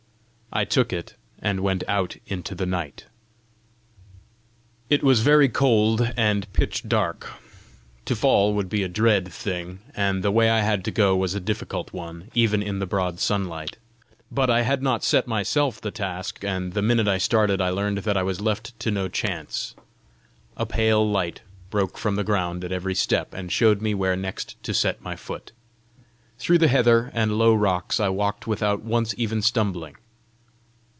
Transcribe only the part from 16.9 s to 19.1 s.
I started I learned that I was left to no